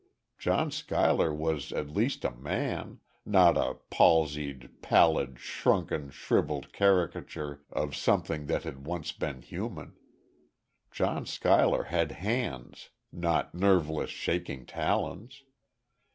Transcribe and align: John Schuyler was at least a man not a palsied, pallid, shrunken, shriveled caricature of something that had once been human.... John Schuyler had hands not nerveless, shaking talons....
John 0.39 0.71
Schuyler 0.71 1.31
was 1.31 1.71
at 1.71 1.91
least 1.91 2.25
a 2.25 2.31
man 2.31 3.01
not 3.23 3.55
a 3.55 3.75
palsied, 3.91 4.81
pallid, 4.81 5.37
shrunken, 5.37 6.09
shriveled 6.09 6.73
caricature 6.73 7.61
of 7.69 7.95
something 7.95 8.47
that 8.47 8.63
had 8.63 8.87
once 8.87 9.11
been 9.11 9.43
human.... 9.43 9.93
John 10.89 11.27
Schuyler 11.27 11.83
had 11.83 12.13
hands 12.13 12.89
not 13.11 13.53
nerveless, 13.53 14.09
shaking 14.09 14.65
talons.... 14.65 15.43